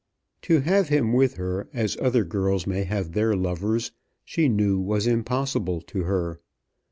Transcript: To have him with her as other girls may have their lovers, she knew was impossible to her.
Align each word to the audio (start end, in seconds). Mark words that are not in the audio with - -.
To 0.41 0.61
have 0.61 0.87
him 0.89 1.13
with 1.13 1.35
her 1.35 1.69
as 1.73 1.95
other 2.01 2.23
girls 2.23 2.65
may 2.65 2.85
have 2.85 3.11
their 3.11 3.35
lovers, 3.35 3.91
she 4.25 4.49
knew 4.49 4.79
was 4.79 5.05
impossible 5.05 5.79
to 5.81 6.05
her. 6.05 6.41